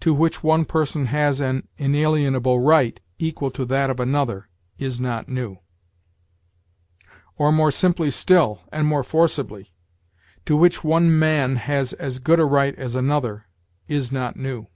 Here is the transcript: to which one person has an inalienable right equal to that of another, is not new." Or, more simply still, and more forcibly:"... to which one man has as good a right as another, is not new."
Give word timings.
to 0.00 0.14
which 0.14 0.42
one 0.42 0.64
person 0.64 1.04
has 1.12 1.42
an 1.42 1.68
inalienable 1.76 2.58
right 2.58 3.00
equal 3.18 3.50
to 3.50 3.66
that 3.66 3.90
of 3.90 4.00
another, 4.00 4.48
is 4.78 4.98
not 4.98 5.28
new." 5.28 5.58
Or, 7.36 7.52
more 7.52 7.70
simply 7.70 8.10
still, 8.10 8.62
and 8.72 8.86
more 8.88 9.04
forcibly:"... 9.04 9.74
to 10.46 10.56
which 10.56 10.82
one 10.82 11.18
man 11.18 11.56
has 11.56 11.92
as 11.92 12.18
good 12.18 12.40
a 12.40 12.46
right 12.46 12.74
as 12.76 12.94
another, 12.96 13.44
is 13.88 14.10
not 14.10 14.38
new." 14.38 14.68